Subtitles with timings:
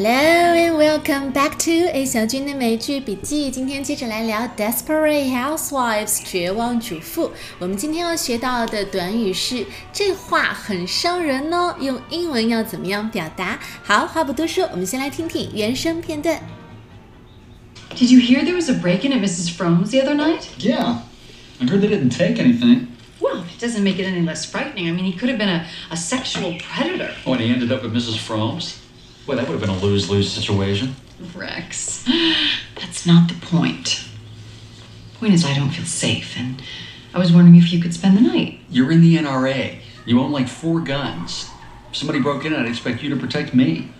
[0.00, 3.50] Hello and welcome back to A 小军的美剧笔记。
[3.50, 7.32] 今天接着来聊 Desperate Housewives 绝望主妇。
[7.58, 13.58] 我们今天要学到的短语是这话很伤人哦，用英文要怎么样表达？
[13.82, 16.40] 好，话不多说，我们先来听听原声片段。
[17.96, 19.50] Did you hear there was a break-in at Mrs.
[19.50, 20.42] Frome's the other night?
[20.58, 20.98] Yeah.
[21.60, 22.88] I heard they didn't take anything.
[23.18, 24.88] Well, it doesn't make it any less frightening.
[24.88, 27.14] I mean, he could have been a, a sexual predator.
[27.24, 28.18] Oh, and he ended up at Mrs.
[28.18, 28.78] Frome's?
[29.31, 30.93] Well, that would have been a lose lose situation.
[31.33, 32.05] Rex,
[32.75, 34.03] that's not the point.
[35.19, 36.61] Point is, I don't feel safe, and
[37.13, 38.59] I was wondering if you could spend the night.
[38.69, 39.79] You're in the NRA.
[40.05, 41.49] You own like four guns.
[41.89, 43.93] If somebody broke in, I'd expect you to protect me.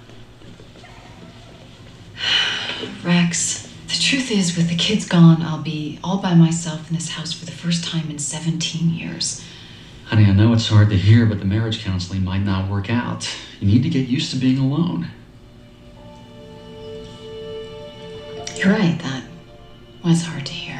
[3.01, 7.11] Rex, the truth is, with the kids gone, I'll be all by myself in this
[7.11, 9.41] house for the first time in 17 years.
[10.07, 13.33] Honey, I know it's hard to hear, but the marriage counseling might not work out.
[13.61, 15.09] You need to get used to being alone.
[18.60, 19.22] You're right, that
[20.04, 20.78] was hard to hear.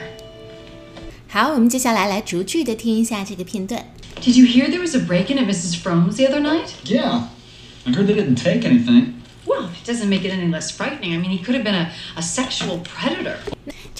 [1.29, 3.85] 好，我们接下来来逐句的听一下这个片段。
[4.23, 5.77] Did you hear there was a break-in at Mrs.
[5.77, 6.71] Frome's the other night?
[6.85, 7.29] Yeah.
[7.85, 9.15] I heard they didn't take anything.
[9.45, 11.15] Well, it doesn't make it any less frightening.
[11.15, 13.39] I mean, he could have been a, a sexual predator.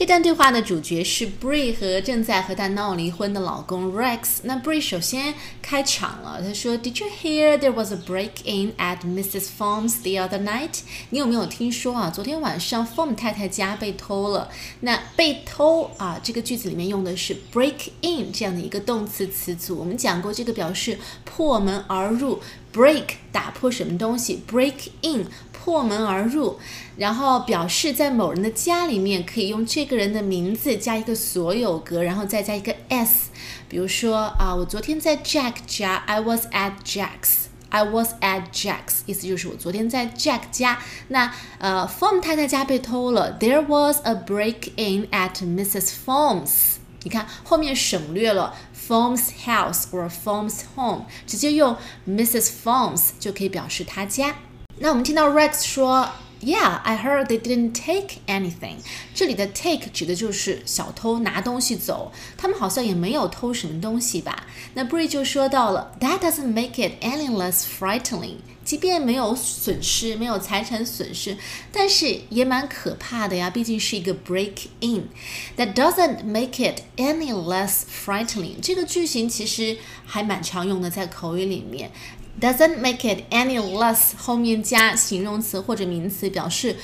[0.02, 4.40] 这段对话的主角是 Bree 和正在和她闹离婚的老公 Rex。
[4.42, 9.50] 那 Bree 首先开场了，他说：“Did you hear there was a break-in at Mrs.
[9.56, 10.80] Form's the other night？”
[11.12, 12.10] 你有没有听说啊？
[12.10, 14.50] 昨天晚上 Form 太太家被偷了。
[14.80, 19.78] 那被偷啊，这个句子里面用的是 break in 这样的一个动词词组。
[19.78, 22.42] 我们讲过，这个表示破门而入。
[22.74, 25.28] break 打破什么东西？break in
[25.64, 26.58] 破门而入，
[26.98, 33.30] 然后表示在某人的家里面，可以用这个人的名字加一个所有格，然后再加一个 s。
[33.70, 37.46] 比如说啊，我昨天在 Jack 家，I was at Jack's。
[37.70, 40.80] I was at Jack's，意思就是我昨天在 Jack 家。
[41.08, 45.92] 那呃，Form 太太家被偷了，There was a break-in at Mrs.
[46.06, 46.78] Form's。
[47.04, 52.50] 你看后面省略了 Form's house or Form's home，直接用 Mrs.
[52.64, 54.36] Form's 就可以表示他家。
[54.82, 56.10] 那我们听到 Rex 说
[56.42, 58.78] ，Yeah, I heard they didn't take anything。
[59.14, 64.48] 这里的 take 指的就是小偷拿东西走，他们好像也没有偷什么东西吧？
[64.74, 68.38] 那 Bree 就说到了，That doesn't make it any less frightening。
[68.64, 71.38] 即便没有损失，没有财产损失，
[71.72, 75.10] 但是也蛮可怕的呀，毕竟是一个 break in。
[75.58, 78.56] That doesn't make it any less frightening。
[78.62, 81.92] 这个句型其实还蛮常用的，在口语里面。
[82.40, 86.78] Doesn't make it any less 后面加形容词或者名词，表示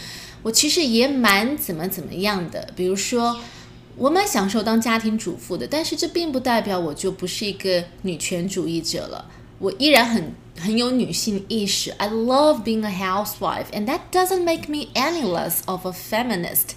[0.43, 2.69] 我其实也蛮怎么怎么样的。
[2.75, 3.39] 比如说，
[3.95, 9.25] 我蛮享受当家庭主妇的，但是这并不代表我就不是一个女权主义者了。
[9.59, 11.89] 我依然很很有女性意识。
[11.97, 16.75] I love being a housewife, and that doesn't make me any less of a feminist.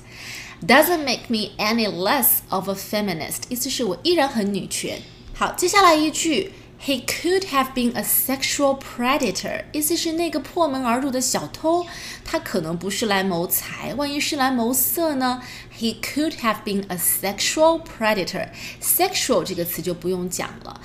[0.66, 5.02] Doesn't make me any less of a feminist，意思是我依然很女权。
[5.34, 6.52] 好，接下来一句。
[6.79, 11.87] He could have been a sexual predator，意思是那个破门而入的小偷，
[12.23, 15.41] 他可能不是来谋财，万一是来谋色呢？
[15.75, 20.81] He could have been a sexual predator。sexual 这个词就不用讲了。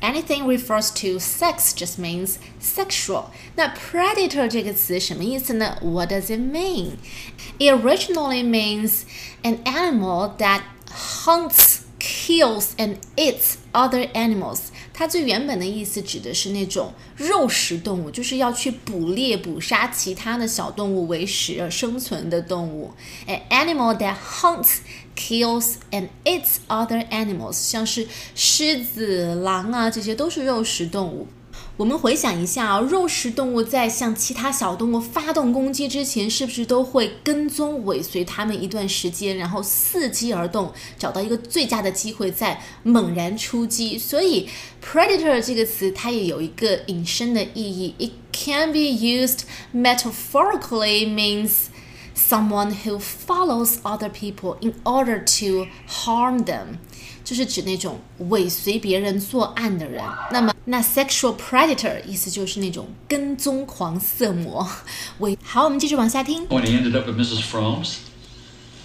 [0.00, 3.26] Anything refers to sex just means sexual。
[3.54, 5.76] 那 predator 这个词什么意思呢？
[5.82, 6.92] What does it mean?
[7.58, 9.02] It originally means
[9.42, 10.62] an animal that
[11.24, 14.70] hunts, kills, and eats other animals。
[14.97, 22.93] 它最原本的意思指的是那种肉食动物，就是要去捕猎、捕杀其他的小动物为食而生存的动物。
[23.27, 24.77] An animal that hunts,
[25.13, 31.27] kills and eats other animals，像是狮子、狼啊，这些都是肉食动物。
[31.77, 43.97] 我们回想一下啊，肉食动物在向其他小动物发动攻击之前，是不是都会跟踪尾随它们一段时间，然后伺机而动，找到一个最佳的机会再猛然出击？
[43.97, 44.47] 所以
[44.81, 49.39] ，predator 这个词它也有一个引申的意义，it can be used
[49.73, 51.65] metaphorically means
[52.15, 56.79] someone who follows other people in order to harm them。
[57.25, 57.99] 就是指那种
[58.29, 60.01] 尾随别人作案的人。
[60.31, 64.65] 那么，那 sexual predator 意思就是那种跟踪狂色魔。
[65.19, 66.47] 尾好，我们继续往下听。
[66.47, 67.41] When he ended up at Mrs.
[67.41, 67.95] Frome's?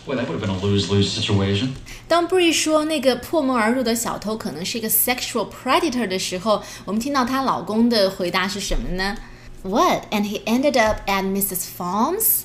[0.06, 1.74] Well, that would have been a lose lose situation.
[2.08, 9.14] 当 Bree 说那个破门而入的小偷可能是一个 sexual predator 的时候，我们听到她老公的回答是什么呢
[9.62, 10.06] ？What?
[10.10, 11.66] And he ended up at Mrs.
[11.76, 12.44] Farms?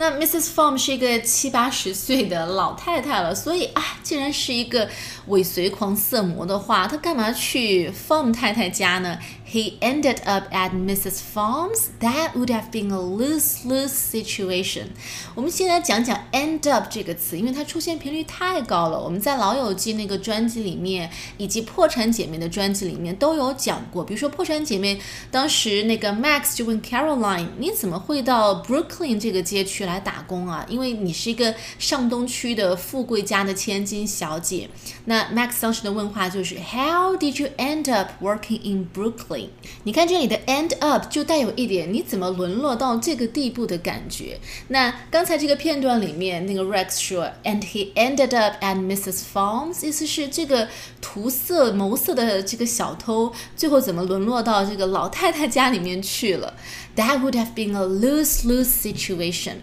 [0.00, 0.54] 那 Mrs.
[0.54, 4.88] Farm 是一个七八十岁的老太太了，所以啊，既然是一个
[5.26, 11.18] 尾随狂色魔的话，他干嘛去 Farm 太太家呢 he ended up at Mrs.
[11.34, 14.86] Farms, that would have been a lose-lose situation。
[15.34, 18.98] 我们先来讲讲 end up 这个词，因为它出现频率太高了。
[18.98, 24.02] 我们在《老友记》那个专辑里面，以及《破产姐妹》的专辑里面都有讲过。
[24.02, 24.96] 比如说《破产姐妹》，
[25.30, 30.64] 当时那个 Max 就问 Caroline：“ 你怎么会到 Brooklyn 这个街区来来打工啊？
[30.68, 34.70] 因为你是一个上东区的富贵家的千金小姐。”
[35.06, 39.48] 那 Max 当时的问话就是：“How did you end up working in Brooklyn？”
[39.84, 44.38] 你看这里的 end up 就带有一点你怎么沦落到这个地步的感觉。
[44.68, 49.22] 那刚才这个片段里面，那个 Rex 说：“And he ended up at Mrs.
[49.32, 50.68] Farms。”意思是这个
[51.00, 56.54] 图色谋色的这个小偷最后怎么沦落到这个老太太家里面去了
[56.96, 59.56] ？That would have been a lose-lose situation。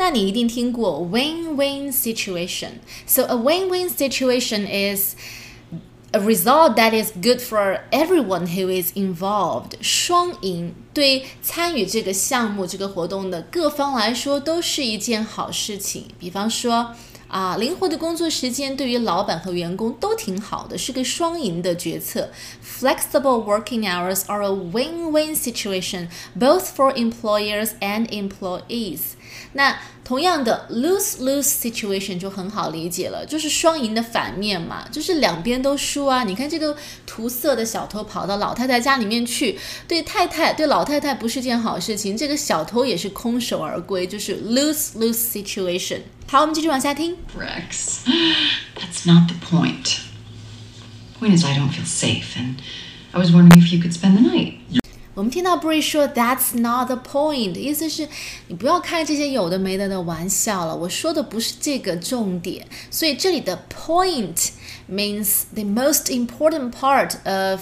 [0.00, 5.14] 那你一定听过 win-win situation。So a win-win situation is
[6.12, 16.06] a result that is good for everyone who is involved，双赢对参与这个项目、这个活动的各方来说都是一件好事情。
[16.18, 16.96] 比方说，
[17.28, 22.30] 啊，灵活的工作时间对于老板和员工都挺好的，是个双赢的决策。
[22.64, 29.00] Flexible working hours are a win-win situation both for employers and employees。
[29.57, 29.73] 那
[30.03, 36.23] 同样的 lose lose situation 就很好理解了，就是双赢的反面嘛，就是两边都输啊。
[36.25, 36.75] 你看这个
[37.05, 39.57] 涂色的小偷跑到老太太家里面去，
[39.87, 46.01] 对太太对老太太不是件好事情，这个小偷也是空手而归，就是 lose lose situation。
[46.27, 47.15] 好，我们继续往下听。
[47.39, 48.03] Rex,
[48.75, 49.99] that's not the point.
[51.19, 52.55] Point is, I don't feel safe, and
[53.11, 54.55] I was wondering if you could spend the night.
[55.14, 58.08] 我们听到 Bree 说 "That's not the point"，意思是
[58.46, 60.76] 你不要开这些有的没的的玩笑了。
[60.76, 64.50] 我说的不是这个重点，所以这里的 point
[64.88, 67.60] means the most important part of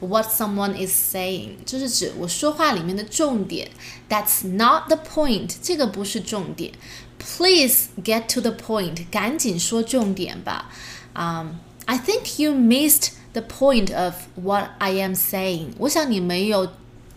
[0.00, 3.70] what someone is saying，就是指我说话里面的重点。
[4.08, 6.72] That's not the point，这个不是重点。
[7.18, 10.70] Please get to the point，赶紧说重点吧。
[11.14, 11.56] Um,
[11.86, 15.70] I think you missed the point of what I am saying。
[15.78, 16.68] 我想你没有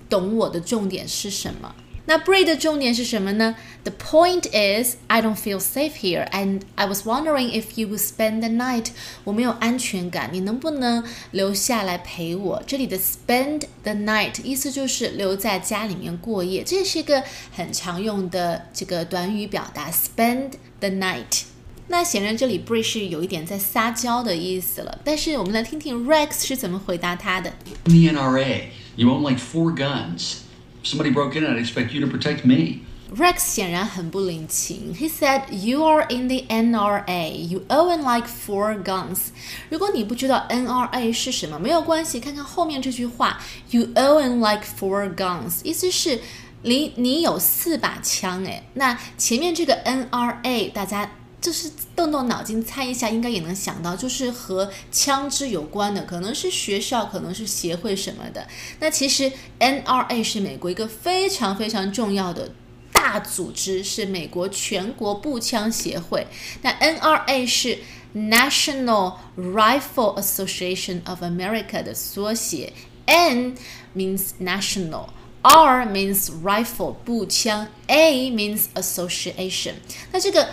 [0.09, 1.75] 懂我的重点是什么。
[2.05, 3.55] 那 Bray 的重点是什么呢？
[3.85, 8.41] The point is I don't feel safe here, and I was wondering if you would spend
[8.41, 8.87] the night.
[9.23, 12.61] 我没有安全感，你能不能留下来陪我？
[12.67, 17.23] 这里的 spend the night 意思就是留在家里面过夜，这是一个
[17.53, 21.43] 很常用的这个短语表达，spend the night。
[21.87, 27.53] 那显然这里 Bray 是有一点在撒娇的意思了，但是我们来听听 Rex 是怎么回答他的。
[27.85, 28.63] In the NRA,
[28.97, 30.41] you own like four guns.
[30.81, 32.81] If somebody broke in, I'd expect you to protect me.
[33.15, 34.93] Rex 显然很不领情。
[34.93, 37.31] He said, "You are in the NRA.
[37.47, 39.27] You own like four guns."
[39.69, 43.39] 如果你不知道 NRA 是什么，没有关系，看看后面这句话，
[43.69, 46.21] You own like four guns，意思是
[46.63, 48.63] 你你有四把枪诶。
[48.73, 51.11] 那前面这个 NRA 大家。
[51.40, 58.46] 就是动动脑筋猜一下，应该也能想到，就是和枪支有关的，可能是学校，可能是协会什么的。
[58.80, 59.30] 那其实
[59.60, 62.50] NRA 是美国一个非常非常重要的
[62.92, 66.26] 大组织，是美国全国步枪协会。
[66.62, 67.78] 那 NRA 是
[68.14, 72.72] National Rifle Association of America 的缩写
[73.06, 73.54] ，N
[73.96, 75.10] means national。
[75.40, 79.74] R means rifle 步枪，A means association。
[80.10, 80.48] 那这个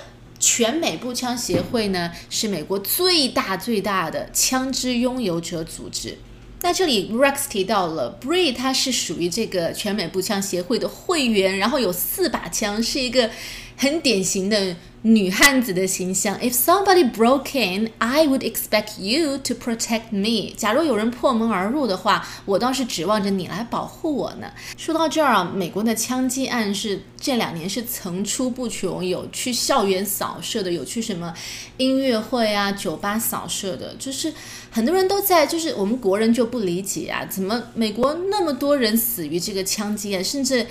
[0.45, 6.19] 全美步枪协会呢，是美国最大最大的枪支拥有者组织。
[6.61, 13.27] 那这里 Rex 提到了 Bree，他是属于这个全美步枪协会的会员，然后有四把枪，是一个
[13.75, 14.75] 很典型的
[15.05, 16.35] 女汉子的形象。
[16.39, 20.55] If somebody broke in, I would expect you to protect me。
[20.57, 24.51] 假如有人破门而入的话，我倒是指望着你来保护我呢。
[24.75, 31.31] 说到这儿啊，美国的枪击案是这两年是层出不穷，有去校园扫射的，有去什么
[31.77, 34.33] 音乐会啊、酒吧扫射的，就是
[34.71, 40.65] 很多人都在，就是我们国人就不理解啊，怎么美国那么多人死于这个枪击案，甚至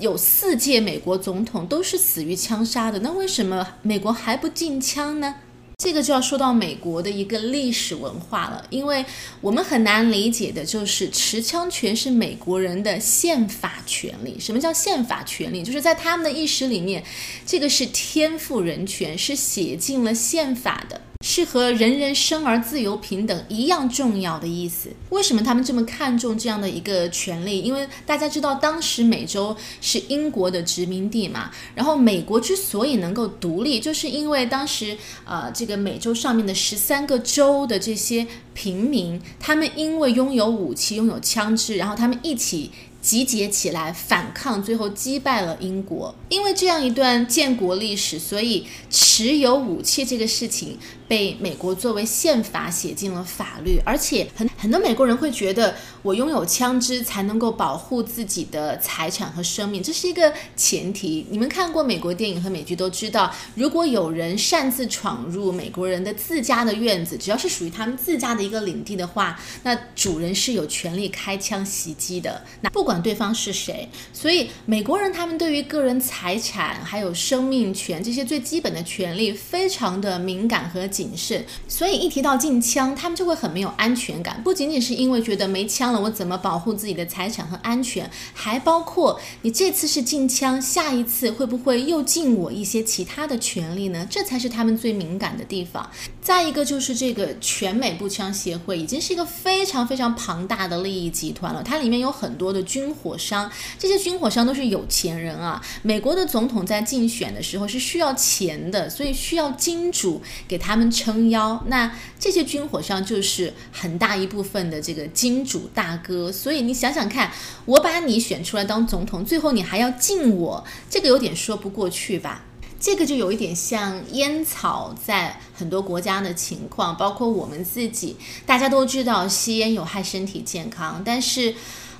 [0.00, 3.64] 有四届美国总统都是死于枪杀的，那为什么？
[3.82, 5.34] 美国还不禁枪呢？
[5.78, 9.04] 这个就要说到美国的一个历史文化了，因为
[9.42, 14.40] 我们很难理解的就是持枪权是美国人的宪法权利。
[14.40, 15.62] 什么叫宪法权利？
[15.62, 17.04] 就是在他们的意识里面，
[17.44, 21.02] 这个是天赋人权，是写进了宪法的。
[21.36, 24.88] 是和人人生而自由平等一样重要的意思。
[25.10, 27.60] 为什么他们这么看重这样的一个权利？
[27.60, 31.50] 因为大家知道，当时美洲是英国的殖民地嘛。
[31.74, 42.70] 然后美国之所以能够独立，就是因为当时呃，这个美洲上面的十三个州的这些平民，他们因为拥有武器、拥有枪支，然后他们一起。
[43.02, 46.12] 集结起来反抗，最后击败了英国。
[46.28, 50.76] 因为这样一段建国历史，所以持有武器这个事情。
[51.08, 61.24] 被美国作为宪法写进了法律，而且很很多美国人会觉得，我拥有枪支才能够保护自己的财产和生命，这是一个前提。
[61.30, 73.88] 你们看过美国电影和美剧都知道，如果有人擅自闯入美国人的自家的院子，只要是属于他们自家的一个领地的话，那主人是有权利开枪袭击的，那不管对方是谁。
[74.12, 80.84] 所以美国人他们对于个人财产还有生命权这些最基本的权利非常的敏感和。
[80.96, 84.40] 谨慎，所以一提到禁枪，他们就会很没有安全感。
[84.42, 94.06] 不仅仅是因为觉得没枪了，我怎么保护自己的财产和安全，还包括你这次是禁枪，下一次会不会又禁我一些其他的权利呢？
[94.08, 95.86] 这才是他们最敏感的地方。
[96.22, 105.62] 再一个就是这个全美步枪协会已经是一个非常非常庞大的利益集团了，它里面有很多的军火商，这些军火商都是有钱人啊。
[105.82, 110.85] 美国的总统在竞选的时候是需要钱的，所以需要金主给他们。
[110.90, 117.32] 撑腰，那这些军火商就是很大一部分的这个金主大哥，所以你想想看，
[117.64, 122.44] 我把你选出来当总统，最后你还要禁我，这个有点说不过去吧？
[122.78, 131.54] 这个就有一点像烟草在很多国家的情况，包括我们自己，大家都知道吸烟有害身体健康，但是。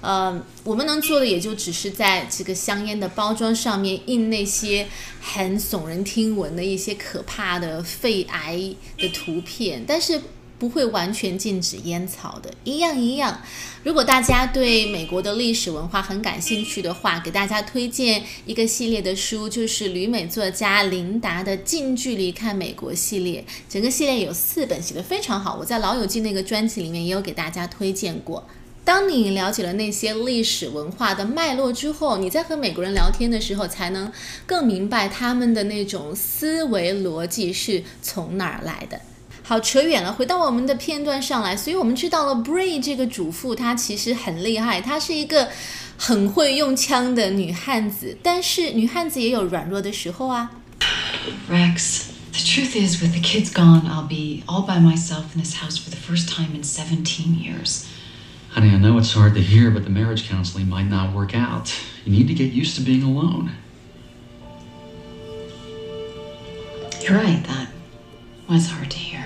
[0.06, 4.86] 呃，我们能做的也就只是在这个香烟的包装上面印那些
[5.20, 8.56] 很耸人听闻的一些可怕的肺癌
[8.98, 10.20] 的图片，但是
[10.60, 12.54] 不会完全禁止烟草的。
[12.62, 13.40] 一样一样。
[13.82, 23.44] 如果大家对美国的历史文化很感兴趣的话，给大家推荐一个系列的书，就是旅美作家琳达的《近距离看美国》系列。
[23.68, 25.56] 整个系列有四本，写的非常好。
[25.58, 28.46] 我在老友记那个专辑里面也有给大家推荐过。
[28.86, 34.12] 当你了解了那些历史文化的脉络之后，你在和美国人聊天的时候，才能
[34.46, 39.00] 更明白他们的那种思维逻辑是从哪儿来的。
[39.42, 41.56] 好，扯远了，回到我们的片段上来。
[41.56, 45.48] 所以我们知道了，Bray 这个主妇她其实很厉害，她是一个
[45.98, 48.16] 很会用枪的女汉子。
[48.22, 50.52] 但是女汉子也有软弱的时候啊。
[51.50, 55.98] Rex，the truth is with the kids gone，I'll be all by myself in this house for the
[55.98, 57.82] first time in seventeen years.
[58.55, 61.73] Honey, I know it's hard to hear, but the marriage counseling might not work out.
[62.05, 63.51] You need to get used to being alone.
[67.01, 67.69] You're right, that
[68.49, 69.25] was hard to hear.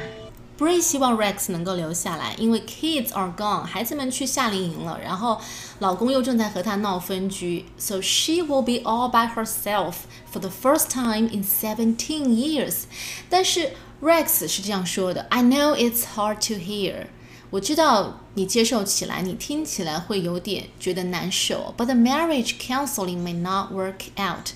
[0.58, 5.42] Bray 希望 Rex 能够留下来，因为 kids are gone，孩子们去夏令营了，然后
[5.80, 9.96] 老公又正在和她闹分居，so she will be all by herself
[10.32, 12.84] for the first time in seventeen years。
[13.30, 17.08] 但是 Rex 是这样说的：“I know it's hard to hear。”
[17.51, 21.75] 我知道你接受起来，你听起来会有点觉得难受。
[21.77, 24.53] But the marriage counseling may not work out.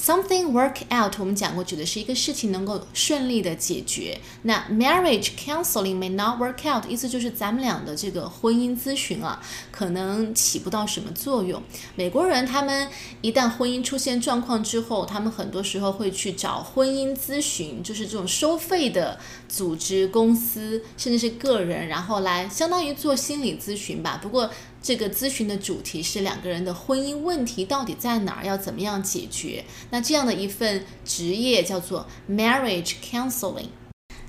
[0.00, 4.18] Something work out，我们讲过，指的是一个事情能够顺利的解决。
[4.44, 11.62] 那 marriage counseling may not work out，意思就是咱们俩的这个婚姻咨询啊，可能起不到什么作用。
[11.96, 12.88] 美国人他们
[13.20, 24.18] 一旦婚姻出现状况之后，他们很多时候会去找婚姻咨询，就是这种收费的组织、公司，甚至是个人，然后来相当于做心理咨询吧。
[24.22, 24.50] 不过。
[24.82, 29.64] 这个咨询的主题是两个人的婚姻问题到底在哪儿，要怎么样解决？
[29.90, 33.68] 那这样的一份职业叫做 marriage counseling。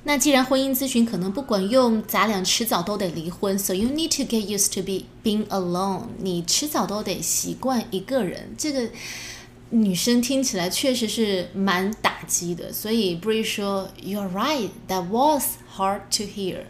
[0.03, 6.08] 那既然婚姻咨询可能不管用，咱俩迟早都得离婚，so you need to get used to be being alone。
[6.17, 8.55] 你迟早都得习惯一个人。
[8.58, 8.89] 这个
[9.70, 15.43] 女生听起来确实是蛮打击的，所以 Bree 说，You're right, that was
[15.77, 16.63] hard to hear。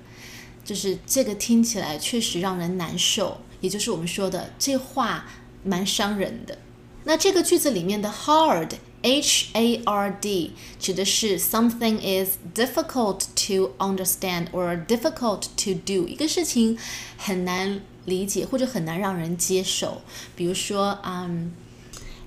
[0.63, 3.37] 就是这个听起来确实让人难受。
[3.60, 5.26] 也就是我们说的这话
[5.64, 6.58] 蛮伤人的。
[7.04, 8.70] 那这个句子里面的 hard
[9.02, 16.76] h a r d 指的是 something is difficult to understand or difficult to do，一个事情
[17.16, 20.02] 很难理解或者很难让人接受。
[20.34, 21.52] 比如说，嗯，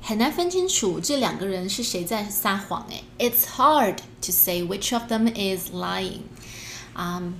[0.02, 2.88] 很难分清楚这两个人是谁在撒谎。
[2.90, 6.22] 哎，it's hard to say which of them is lying。
[6.96, 7.34] 嗯。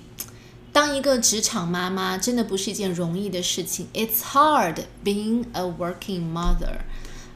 [0.75, 3.87] 当一个职场妈妈真的不是一件容易的事情。
[3.95, 6.81] It's hard being a working mother。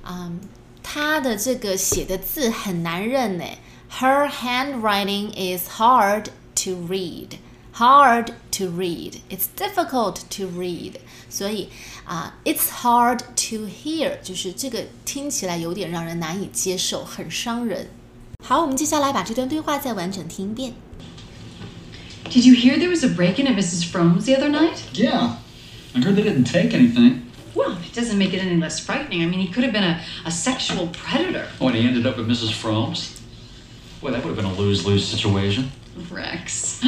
[0.04, 0.40] 嗯，
[0.82, 3.44] 她的这个写的字很难认呢。
[4.00, 6.24] Her handwriting is hard
[6.56, 7.38] to read.
[7.74, 9.20] Hard to read.
[9.30, 10.94] It's difficult to read.
[11.30, 11.68] 所以
[12.04, 17.88] 啊、i t s hard to hear，就是这个听起来有点让人难以接受，很伤人。
[18.44, 20.74] 好，我们接下来把这段对话再完整听一遍。
[22.30, 23.84] Did you hear there was a break in at Mrs.
[23.84, 24.84] Frome's the other night?
[24.92, 25.38] Yeah.
[25.94, 27.30] I heard they didn't take anything.
[27.54, 29.22] Well, it doesn't make it any less frightening.
[29.22, 31.48] I mean, he could have been a, a sexual predator.
[31.60, 32.52] Oh, and he ended up at Mrs.
[32.52, 33.20] Fromm's?
[34.02, 35.72] Well, that would have been a lose lose situation.
[36.10, 36.80] Rex,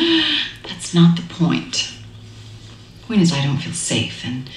[0.62, 1.92] that's not the point.
[3.02, 4.48] Point is, I don't feel safe, and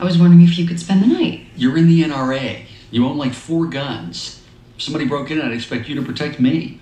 [0.00, 1.46] I was wondering if you could spend the night.
[1.56, 2.64] You're in the NRA.
[2.90, 4.42] You own like four guns.
[4.76, 6.80] If somebody broke in, I'd expect you to protect me.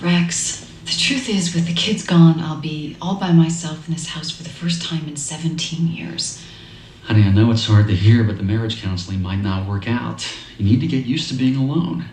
[0.00, 4.08] Rex, the truth is, with the kids gone, I'll be all by myself in this
[4.08, 6.42] house for the first time in 17 years.
[7.02, 10.26] Honey, I know it's hard to hear, but the marriage counseling might not work out.
[10.56, 12.06] You need to get used to being alone.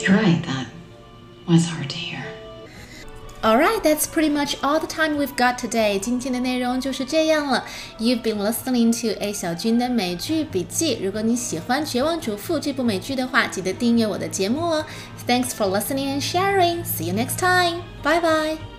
[0.00, 0.68] You're right, that
[1.48, 2.05] was hard to hear.
[3.45, 5.97] Alright, that's pretty much all the time we've got today.
[5.97, 7.65] 今天的内容就是这样了。
[7.97, 10.99] You've been listening to A 小军的美剧笔记。
[11.01, 14.85] 如果你喜欢《绝望主妇》这部美剧的话，记得订阅我的节目哦。
[15.27, 16.83] Thanks for listening and sharing.
[16.83, 17.81] See you next time.
[18.03, 18.74] Bye bye.